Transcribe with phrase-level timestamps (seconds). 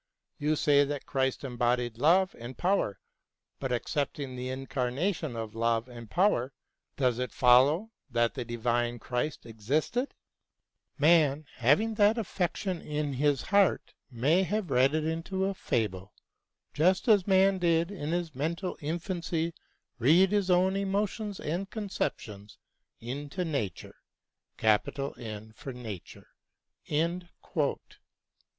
[0.39, 2.99] You say that Christ embodied love and power;
[3.59, 6.53] but, accepting the incarnation of love and power,
[6.97, 10.15] does it follow that the divine Christ existed?
[10.97, 16.15] Man, having that affection in his heart, may have read it into a fable,
[16.73, 19.53] just as man did in his mental infancy
[19.99, 22.57] read his own emotions and conceptions
[22.99, 23.97] into Nature."